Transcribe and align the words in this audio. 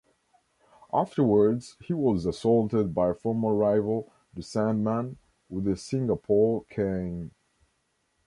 Afterwards, 0.91 1.77
he 1.79 1.93
was 1.93 2.25
assaulted 2.25 2.91
by 2.95 3.13
former 3.13 3.53
rival 3.53 4.11
The 4.33 4.41
Sandman 4.41 5.17
with 5.47 5.67
a 5.67 5.77
Singapore 5.77 6.63
cane. 6.71 7.29